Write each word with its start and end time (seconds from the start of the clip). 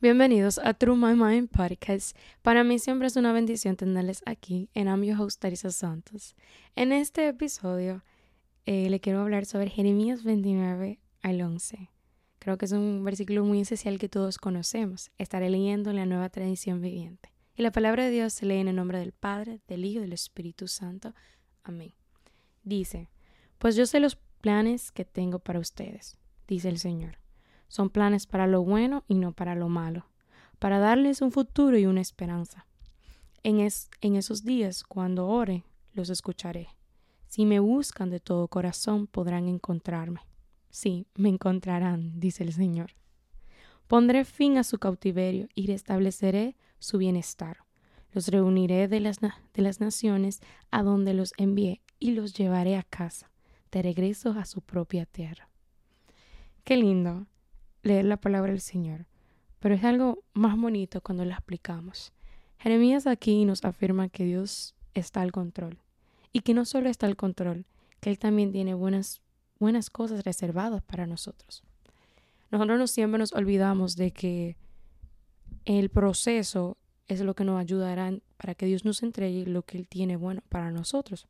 Bienvenidos 0.00 0.60
a 0.62 0.74
True 0.74 0.94
My 0.94 1.20
Mind 1.20 1.48
Podcast. 1.48 2.16
Para 2.42 2.62
mí 2.62 2.78
siempre 2.78 3.08
es 3.08 3.16
una 3.16 3.32
bendición 3.32 3.74
tenerles 3.74 4.22
aquí 4.26 4.70
en 4.72 4.86
I'm 4.86 5.02
your 5.02 5.32
Santos. 5.72 6.36
En 6.76 6.92
este 6.92 7.26
episodio 7.26 8.04
eh, 8.64 8.88
le 8.90 9.00
quiero 9.00 9.22
hablar 9.22 9.44
sobre 9.44 9.70
Jeremías 9.70 10.22
29 10.22 11.00
al 11.22 11.40
11. 11.40 11.90
Creo 12.38 12.56
que 12.56 12.66
es 12.66 12.70
un 12.70 13.02
versículo 13.02 13.42
muy 13.42 13.62
esencial 13.62 13.98
que 13.98 14.08
todos 14.08 14.38
conocemos. 14.38 15.10
Estaré 15.18 15.50
leyendo 15.50 15.90
en 15.90 15.96
la 15.96 16.06
nueva 16.06 16.28
tradición 16.28 16.80
viviente. 16.80 17.32
Y 17.56 17.62
la 17.62 17.72
palabra 17.72 18.04
de 18.04 18.12
Dios 18.12 18.32
se 18.32 18.46
lee 18.46 18.58
en 18.58 18.68
el 18.68 18.76
nombre 18.76 19.00
del 19.00 19.10
Padre, 19.10 19.62
del 19.66 19.84
Hijo 19.84 19.98
y 19.98 20.02
del 20.02 20.12
Espíritu 20.12 20.68
Santo. 20.68 21.12
Amén. 21.64 21.92
Dice, 22.62 23.10
pues 23.58 23.74
yo 23.74 23.84
sé 23.84 23.98
los 23.98 24.14
planes 24.14 24.92
que 24.92 25.04
tengo 25.04 25.40
para 25.40 25.58
ustedes, 25.58 26.16
dice 26.46 26.68
el 26.68 26.78
Señor 26.78 27.18
son 27.68 27.90
planes 27.90 28.26
para 28.26 28.46
lo 28.46 28.62
bueno 28.62 29.04
y 29.06 29.14
no 29.14 29.32
para 29.32 29.54
lo 29.54 29.68
malo, 29.68 30.06
para 30.58 30.78
darles 30.78 31.22
un 31.22 31.30
futuro 31.30 31.78
y 31.78 31.86
una 31.86 32.00
esperanza. 32.00 32.66
En, 33.42 33.66
en 34.00 34.16
esos 34.16 34.44
días, 34.44 34.82
cuando 34.82 35.28
ore, 35.28 35.64
los 35.92 36.10
escucharé. 36.10 36.68
Si 37.28 37.44
me 37.44 37.60
buscan 37.60 38.10
de 38.10 38.20
todo 38.20 38.48
corazón, 38.48 39.06
podrán 39.06 39.48
encontrarme. 39.48 40.20
Sí, 40.70 41.06
me 41.14 41.28
encontrarán, 41.28 42.18
dice 42.18 42.42
el 42.42 42.52
Señor. 42.52 42.92
Pondré 43.86 44.24
fin 44.24 44.58
a 44.58 44.64
su 44.64 44.78
cautiverio 44.78 45.48
y 45.54 45.66
restableceré 45.66 46.56
su 46.78 46.98
bienestar. 46.98 47.58
Los 48.12 48.28
reuniré 48.28 48.88
de 48.88 49.00
las, 49.00 49.20
de 49.20 49.62
las 49.62 49.80
naciones 49.80 50.40
a 50.70 50.82
donde 50.82 51.14
los 51.14 51.32
envié 51.36 51.82
y 51.98 52.12
los 52.12 52.34
llevaré 52.34 52.76
a 52.76 52.82
casa, 52.82 53.30
de 53.70 53.82
regreso 53.82 54.30
a 54.32 54.44
su 54.44 54.60
propia 54.60 55.04
tierra. 55.06 55.48
Qué 56.64 56.76
lindo 56.76 57.26
leer 57.88 58.04
la 58.04 58.16
palabra 58.18 58.52
del 58.52 58.60
Señor, 58.60 59.06
pero 59.58 59.74
es 59.74 59.82
algo 59.82 60.22
más 60.34 60.56
bonito 60.56 61.00
cuando 61.00 61.24
la 61.24 61.34
explicamos. 61.34 62.12
Jeremías 62.58 63.06
aquí 63.06 63.44
nos 63.44 63.64
afirma 63.64 64.08
que 64.08 64.24
Dios 64.24 64.74
está 64.94 65.22
al 65.22 65.32
control 65.32 65.78
y 66.32 66.40
que 66.40 66.54
no 66.54 66.64
solo 66.64 66.88
está 66.88 67.06
al 67.06 67.16
control, 67.16 67.66
que 68.00 68.10
Él 68.10 68.18
también 68.18 68.52
tiene 68.52 68.74
buenas, 68.74 69.20
buenas 69.58 69.90
cosas 69.90 70.24
reservadas 70.24 70.82
para 70.82 71.06
nosotros. 71.06 71.64
Nosotros 72.50 72.78
no 72.78 72.86
siempre 72.86 73.18
nos 73.18 73.32
olvidamos 73.32 73.96
de 73.96 74.12
que 74.12 74.56
el 75.64 75.90
proceso 75.90 76.76
es 77.06 77.20
lo 77.20 77.34
que 77.34 77.44
nos 77.44 77.60
ayudará 77.60 78.12
para 78.36 78.54
que 78.54 78.66
Dios 78.66 78.84
nos 78.84 79.02
entregue 79.02 79.46
lo 79.46 79.62
que 79.62 79.78
Él 79.78 79.88
tiene 79.88 80.16
bueno 80.16 80.42
para 80.48 80.70
nosotros. 80.70 81.26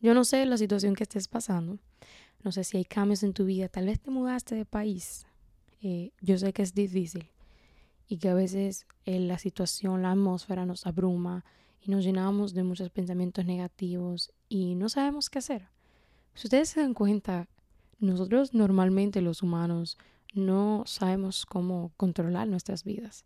Yo 0.00 0.14
no 0.14 0.24
sé 0.24 0.44
la 0.46 0.56
situación 0.56 0.94
que 0.94 1.04
estés 1.04 1.28
pasando, 1.28 1.78
no 2.46 2.52
sé 2.52 2.62
si 2.62 2.76
hay 2.76 2.84
cambios 2.84 3.24
en 3.24 3.32
tu 3.32 3.44
vida, 3.44 3.68
tal 3.68 3.86
vez 3.86 3.98
te 3.98 4.08
mudaste 4.08 4.54
de 4.54 4.64
país. 4.64 5.26
Eh, 5.82 6.12
yo 6.20 6.38
sé 6.38 6.52
que 6.52 6.62
es 6.62 6.74
difícil 6.74 7.32
y 8.06 8.18
que 8.18 8.28
a 8.28 8.34
veces 8.34 8.86
eh, 9.04 9.18
la 9.18 9.36
situación, 9.36 10.02
la 10.02 10.12
atmósfera 10.12 10.64
nos 10.64 10.86
abruma 10.86 11.44
y 11.80 11.90
nos 11.90 12.04
llenamos 12.04 12.54
de 12.54 12.62
muchos 12.62 12.90
pensamientos 12.90 13.44
negativos 13.46 14.30
y 14.48 14.76
no 14.76 14.88
sabemos 14.88 15.28
qué 15.28 15.40
hacer. 15.40 15.70
Si 16.34 16.46
ustedes 16.46 16.68
se 16.68 16.82
dan 16.82 16.94
cuenta, 16.94 17.48
nosotros 17.98 18.54
normalmente 18.54 19.22
los 19.22 19.42
humanos 19.42 19.98
no 20.32 20.84
sabemos 20.86 21.46
cómo 21.46 21.90
controlar 21.96 22.46
nuestras 22.46 22.84
vidas. 22.84 23.24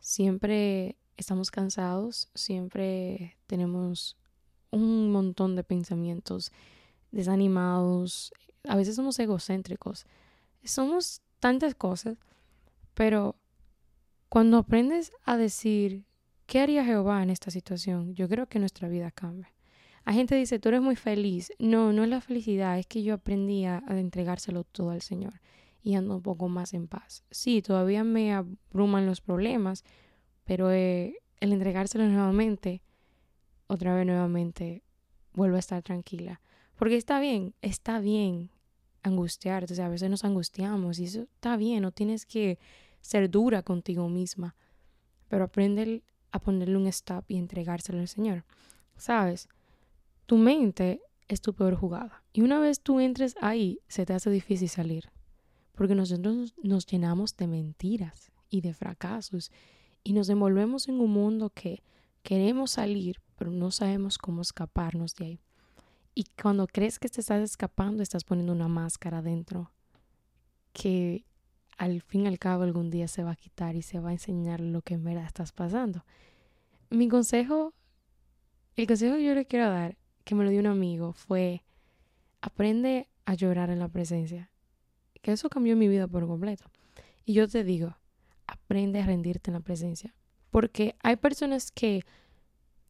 Siempre 0.00 0.96
estamos 1.16 1.52
cansados, 1.52 2.30
siempre 2.34 3.36
tenemos 3.46 4.16
un 4.72 5.12
montón 5.12 5.54
de 5.54 5.62
pensamientos 5.62 6.50
desanimados, 7.16 8.32
a 8.64 8.76
veces 8.76 8.94
somos 8.94 9.18
egocéntricos, 9.18 10.06
somos 10.62 11.22
tantas 11.40 11.74
cosas, 11.74 12.18
pero 12.94 13.36
cuando 14.28 14.58
aprendes 14.58 15.12
a 15.24 15.36
decir, 15.36 16.04
¿qué 16.46 16.60
haría 16.60 16.84
Jehová 16.84 17.22
en 17.22 17.30
esta 17.30 17.50
situación? 17.50 18.14
Yo 18.14 18.28
creo 18.28 18.46
que 18.46 18.58
nuestra 18.58 18.88
vida 18.88 19.10
cambia. 19.10 19.52
Hay 20.04 20.14
gente 20.14 20.34
que 20.34 20.40
dice, 20.40 20.58
tú 20.58 20.68
eres 20.68 20.82
muy 20.82 20.94
feliz. 20.94 21.52
No, 21.58 21.92
no 21.92 22.04
es 22.04 22.08
la 22.08 22.20
felicidad, 22.20 22.78
es 22.78 22.86
que 22.86 23.02
yo 23.02 23.14
aprendí 23.14 23.64
a, 23.64 23.82
entregárselo 23.88 24.62
todo 24.64 24.90
al 24.90 25.02
Señor 25.02 25.40
y 25.82 25.94
ando 25.94 26.16
un 26.16 26.22
poco 26.22 26.48
más 26.48 26.74
en 26.74 26.86
paz. 26.86 27.24
Sí, 27.30 27.62
todavía 27.62 28.04
me 28.04 28.34
abruman 28.34 29.06
los 29.06 29.20
problemas, 29.20 29.84
pero 30.44 30.70
eh, 30.70 31.16
el 31.40 31.52
entregárselo 31.52 32.06
nuevamente, 32.06 32.82
otra 33.68 33.94
vez 33.94 34.06
nuevamente, 34.06 34.82
vuelvo 35.32 35.56
a 35.56 35.60
estar 35.60 35.82
tranquila. 35.82 36.40
Porque 36.76 36.96
está 36.96 37.20
bien, 37.20 37.54
está 37.62 38.00
bien 38.00 38.50
angustiarte, 39.02 39.72
o 39.72 39.76
sea, 39.76 39.86
a 39.86 39.90
veces 39.90 40.10
nos 40.10 40.24
angustiamos 40.24 40.98
y 40.98 41.04
eso 41.04 41.22
está 41.22 41.56
bien, 41.56 41.82
no 41.82 41.92
tienes 41.92 42.26
que 42.26 42.58
ser 43.00 43.30
dura 43.30 43.62
contigo 43.62 44.08
misma, 44.08 44.56
pero 45.28 45.44
aprende 45.44 46.02
a 46.32 46.40
ponerle 46.40 46.76
un 46.76 46.86
stop 46.88 47.24
y 47.28 47.36
entregárselo 47.36 48.00
al 48.00 48.08
Señor. 48.08 48.44
¿Sabes? 48.96 49.48
Tu 50.26 50.36
mente 50.36 51.00
es 51.28 51.40
tu 51.40 51.54
peor 51.54 51.76
jugada 51.76 52.24
y 52.32 52.42
una 52.42 52.58
vez 52.58 52.80
tú 52.80 53.00
entres 53.00 53.36
ahí, 53.40 53.80
se 53.88 54.04
te 54.04 54.12
hace 54.12 54.30
difícil 54.30 54.68
salir, 54.68 55.10
porque 55.72 55.94
nosotros 55.94 56.54
nos 56.62 56.86
llenamos 56.86 57.36
de 57.36 57.46
mentiras 57.46 58.32
y 58.50 58.60
de 58.60 58.74
fracasos 58.74 59.50
y 60.02 60.12
nos 60.12 60.28
envolvemos 60.28 60.88
en 60.88 61.00
un 61.00 61.10
mundo 61.10 61.50
que 61.50 61.82
queremos 62.22 62.72
salir, 62.72 63.20
pero 63.36 63.50
no 63.50 63.70
sabemos 63.70 64.18
cómo 64.18 64.42
escaparnos 64.42 65.14
de 65.14 65.24
ahí. 65.24 65.40
Y 66.18 66.24
cuando 66.40 66.66
crees 66.66 66.98
que 66.98 67.10
te 67.10 67.20
estás 67.20 67.42
escapando, 67.42 68.02
estás 68.02 68.24
poniendo 68.24 68.54
una 68.54 68.68
máscara 68.68 69.20
dentro 69.20 69.70
que 70.72 71.26
al 71.76 72.00
fin 72.00 72.24
y 72.24 72.28
al 72.28 72.38
cabo 72.38 72.62
algún 72.62 72.90
día 72.90 73.06
se 73.06 73.22
va 73.22 73.32
a 73.32 73.36
quitar 73.36 73.76
y 73.76 73.82
se 73.82 74.00
va 74.00 74.08
a 74.08 74.12
enseñar 74.12 74.62
lo 74.62 74.80
que 74.80 74.94
en 74.94 75.04
verdad 75.04 75.26
estás 75.26 75.52
pasando. 75.52 76.06
Mi 76.88 77.10
consejo, 77.10 77.74
el 78.76 78.86
consejo 78.86 79.16
que 79.16 79.26
yo 79.26 79.34
le 79.34 79.44
quiero 79.44 79.68
dar, 79.68 79.98
que 80.24 80.34
me 80.34 80.42
lo 80.42 80.48
dio 80.48 80.60
un 80.60 80.68
amigo, 80.68 81.12
fue 81.12 81.62
aprende 82.40 83.10
a 83.26 83.34
llorar 83.34 83.68
en 83.68 83.78
la 83.78 83.88
presencia. 83.88 84.50
Que 85.20 85.32
eso 85.32 85.50
cambió 85.50 85.76
mi 85.76 85.86
vida 85.86 86.08
por 86.08 86.26
completo. 86.26 86.64
Y 87.26 87.34
yo 87.34 87.46
te 87.46 87.62
digo, 87.62 87.94
aprende 88.46 89.02
a 89.02 89.06
rendirte 89.06 89.50
en 89.50 89.54
la 89.56 89.60
presencia. 89.60 90.14
Porque 90.48 90.96
hay 91.02 91.16
personas 91.16 91.70
que 91.70 92.04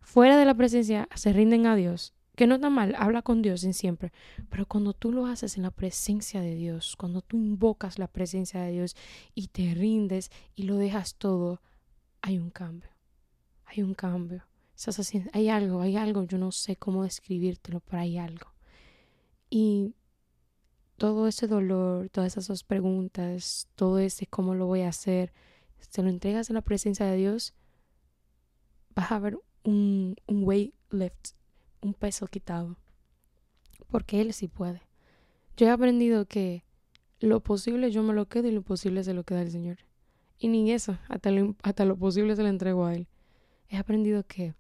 fuera 0.01 0.39
de 0.39 0.45
la 0.45 0.55
presencia 0.55 1.09
se 1.17 1.33
rinden 1.33 1.67
a 1.67 1.75
Dios 1.75 2.13
que 2.37 2.47
no 2.47 2.57
está 2.57 2.71
mal, 2.71 2.95
habla 2.97 3.23
con 3.23 3.43
Dios 3.43 3.65
en 3.65 3.75
siempre, 3.75 4.13
pero 4.49 4.67
cuando 4.67 4.93
tú 4.93 5.11
lo 5.11 5.27
haces 5.27 5.57
en 5.57 5.65
la 5.65 5.71
presencia 5.73 6.41
de 6.41 6.55
Dios, 6.55 6.95
cuando 6.97 7.23
tú 7.23 7.37
invocas 7.37 7.99
la 7.99 8.07
presencia 8.07 8.61
de 8.61 8.73
Dios 8.73 8.95
y 9.35 9.49
te 9.49 9.75
rindes 9.75 10.31
y 10.55 10.65
lo 10.65 10.77
dejas 10.77 11.17
todo, 11.17 11.61
hay 12.23 12.39
un 12.39 12.51
cambio, 12.51 12.91
hay 13.65 13.83
un 13.83 13.95
cambio. 13.95 14.45
Hay 15.33 15.49
algo, 15.49 15.81
hay 15.81 15.97
algo, 15.97 16.25
yo 16.25 16.37
no 16.39 16.53
sé 16.53 16.77
cómo 16.77 17.05
describírtelo, 17.05 17.81
pero 17.81 18.03
hay 18.03 18.19
algo. 18.19 18.53
Y 19.49 19.95
todo 20.99 21.29
ese 21.29 21.47
dolor, 21.47 22.11
todas 22.11 22.37
esas 22.37 22.63
preguntas, 22.63 23.69
todo 23.75 23.99
ese 23.99 24.27
cómo 24.27 24.55
lo 24.55 24.67
voy 24.67 24.83
a 24.83 24.89
hacer, 24.89 25.33
se 25.79 26.03
lo 26.03 26.11
entregas 26.11 26.51
en 26.51 26.55
la 26.55 26.63
presencia 26.63 27.07
de 27.07 27.17
Dios, 27.17 27.55
vas 28.95 29.11
a 29.13 29.19
ver 29.19 29.39
un, 29.65 30.17
un 30.27 30.45
weight 30.45 30.75
lift 30.91 31.36
un 31.81 31.95
peso 31.95 32.27
quitado. 32.27 32.77
Porque 33.89 34.21
Él 34.21 34.33
sí 34.33 34.49
puede. 34.49 34.83
Yo 35.57 35.67
he 35.67 35.71
aprendido 35.71 36.27
que 36.27 36.65
lo 37.21 37.41
posible 37.41 37.91
yo 37.91 38.03
me 38.03 38.13
lo 38.13 38.27
quedo 38.29 38.49
y 38.49 38.53
lo 38.53 38.63
posible 38.63 39.03
se 39.03 39.15
lo 39.15 39.25
queda 39.25 39.43
el 39.43 39.51
Señor. 39.51 39.79
Y 40.39 40.49
ni 40.49 40.71
eso, 40.71 40.99
hasta 41.09 41.31
lo, 41.31 41.57
hasta 41.63 41.85
lo 41.85 41.97
posible 41.97 42.37
se 42.37 42.43
lo 42.43 42.49
entrego 42.49 42.85
a 42.85 42.95
Él. 42.95 43.09
He 43.69 43.79
aprendido 43.79 44.25
que 44.27 44.55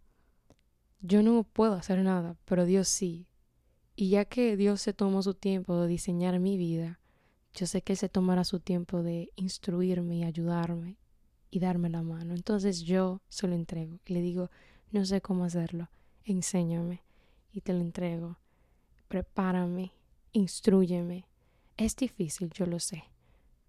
yo 1.00 1.22
no 1.22 1.44
puedo 1.44 1.74
hacer 1.74 1.98
nada, 1.98 2.36
pero 2.46 2.64
Dios 2.64 2.88
sí. 2.88 3.26
Y 3.94 4.10
ya 4.10 4.24
que 4.24 4.56
Dios 4.56 4.80
se 4.80 4.92
tomó 4.92 5.22
su 5.22 5.34
tiempo 5.34 5.80
de 5.80 5.88
diseñar 5.88 6.38
mi 6.38 6.56
vida, 6.56 6.98
yo 7.54 7.66
sé 7.66 7.82
que 7.82 7.92
Él 7.92 7.98
se 7.98 8.08
tomará 8.08 8.44
su 8.44 8.60
tiempo 8.60 9.02
de 9.02 9.30
instruirme 9.36 10.16
y 10.16 10.24
ayudarme 10.24 10.98
y 11.50 11.60
darme 11.60 11.90
la 11.90 12.02
mano. 12.02 12.34
Entonces 12.34 12.82
yo 12.82 13.20
se 13.28 13.46
lo 13.48 13.54
entrego 13.54 14.00
y 14.06 14.14
le 14.14 14.20
digo, 14.20 14.50
no 14.90 15.04
sé 15.04 15.20
cómo 15.20 15.44
hacerlo, 15.44 15.90
enséñame 16.24 17.05
y 17.56 17.62
te 17.62 17.72
lo 17.72 17.80
entrego. 17.80 18.38
Prepárame, 19.08 19.92
instruyeme. 20.32 21.26
Es 21.76 21.96
difícil, 21.96 22.50
yo 22.50 22.66
lo 22.66 22.78
sé, 22.80 23.04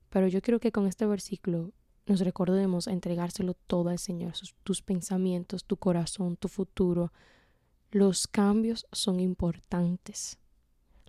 pero 0.10 0.28
yo 0.28 0.42
quiero 0.42 0.60
que 0.60 0.72
con 0.72 0.88
este 0.88 1.06
versículo 1.06 1.72
nos 2.06 2.20
recordemos 2.20 2.88
a 2.88 2.92
entregárselo 2.92 3.54
todo 3.54 3.90
al 3.90 4.00
Señor, 4.00 4.34
tus 4.64 4.82
pensamientos, 4.82 5.66
tu 5.66 5.78
corazón, 5.78 6.38
tu 6.38 6.48
futuro. 6.48 7.12
Los 7.92 8.28
cambios 8.28 8.88
son 8.92 9.20
importantes. 9.20 10.38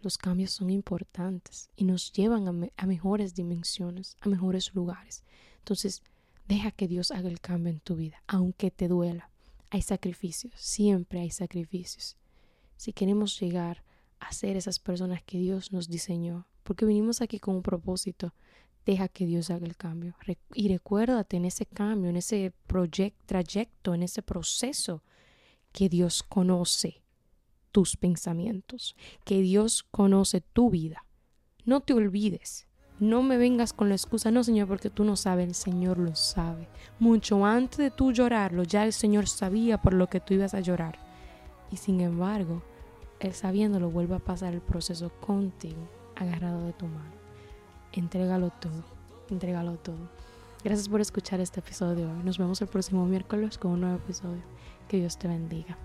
Los 0.01 0.17
cambios 0.17 0.53
son 0.53 0.71
importantes 0.71 1.71
y 1.75 1.85
nos 1.85 2.13
llevan 2.13 2.47
a, 2.47 2.69
a, 2.77 2.87
mejores 2.87 3.35
dimensiones, 3.35 4.17
a 4.21 4.29
mejores 4.29 4.73
lugares. 4.75 5.25
Entonces, 5.59 6.03
deja 6.47 6.71
que 6.71 6.87
Dios 6.87 7.11
haga 7.11 7.29
el 7.29 7.41
cambio 7.41 7.73
en 7.73 7.81
tu 7.81 7.97
vida, 7.97 8.23
aunque 8.29 8.71
te 8.71 8.87
duela. 8.87 9.31
Hay 9.71 9.83
sacrificios, 9.83 10.55
siempre 10.57 11.21
hay 11.21 11.31
sacrificios 11.31 12.17
si 12.79 12.95
queremos 12.95 13.39
llegar 13.39 13.85
a 14.19 14.33
ser 14.33 14.57
esas 14.57 14.79
personas 14.79 15.23
que 15.23 15.37
Dios 15.37 15.71
nos 15.71 15.89
diseñó, 15.89 16.47
porque 16.63 16.87
vinimos 16.87 17.21
aquí 17.21 17.39
con 17.39 17.57
un 17.57 17.63
propósito 17.63 18.33
deja 18.89 19.09
que 19.09 19.27
Dios 19.27 19.51
haga 19.51 19.67
el 19.67 19.77
cambio. 19.77 20.15
Y 20.55 20.69
recuérdate 20.69 21.37
en 21.37 21.45
ese 21.45 21.67
cambio, 21.67 22.09
en 22.09 22.17
ese 22.17 22.55
trayecto, 23.27 23.95
en 23.95 24.03
ese 24.03 24.23
proceso, 24.23 25.03
que 25.73 25.91
Dios 25.91 26.23
conoce 26.23 27.03
tus 27.71 27.97
pensamientos, 27.97 28.97
que 29.25 29.43
Dios 29.43 29.83
conoce 29.83 30.41
tu 30.41 30.71
vida. 30.71 31.05
No 31.67 31.81
te 31.81 31.93
olvides. 31.93 32.67
No 32.99 33.23
me 33.23 33.37
vengas 33.37 33.75
con 33.75 33.91
la 33.91 33.95
excusa, 33.95 34.31
no 34.31 34.43
Señor, 34.43 34.67
porque 34.67 34.89
tú 34.89 35.05
no 35.05 35.17
sabes, 35.17 35.47
el 35.47 35.55
Señor 35.55 35.99
lo 35.99 36.17
sabe. 36.17 36.67
Mucho 36.99 37.45
antes 37.45 37.79
de 37.79 37.91
tú 37.91 38.11
llorarlo, 38.11 38.65
ya 38.65 38.85
el 38.87 38.95
Señor 38.95 39.29
sabía 39.29 39.81
por 39.81 39.93
lo 39.93 40.09
que 40.09 40.19
tú 40.19 40.35
ibas 40.35 40.55
a 40.55 40.61
llorar. 40.61 41.08
Y 41.71 41.77
sin 41.77 42.01
embargo, 42.01 42.63
Él 43.21 43.35
sabiéndolo 43.35 43.91
vuelve 43.91 44.17
a 44.17 44.21
pasar 44.21 44.55
el 44.55 44.61
proceso 44.61 45.11
contigo, 45.21 45.89
agarrado 46.17 46.65
de 46.65 46.73
tu 46.73 46.87
mano. 46.87 47.13
Entrégalo 47.93 48.51
todo, 48.51 48.85
entrégalo 49.31 49.77
todo. 49.77 50.09
Gracias 50.65 50.89
por 50.89 51.01
escuchar 51.01 51.41
este 51.41 51.61
episodio. 51.61 52.13
Nos 52.25 52.39
vemos 52.39 52.61
el 52.61 52.69
próximo 52.69 53.07
miércoles 53.07 53.59
con 53.59 53.73
un 53.73 53.81
nuevo 53.83 53.97
episodio. 53.97 54.43
Que 54.89 54.99
Dios 54.99 55.17
te 55.17 55.29
bendiga. 55.29 55.77